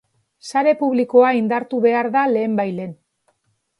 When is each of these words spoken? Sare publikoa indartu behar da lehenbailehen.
Sare 0.45 0.71
publikoa 0.79 1.33
indartu 1.41 1.81
behar 1.85 2.11
da 2.17 2.27
lehenbailehen. 2.33 2.97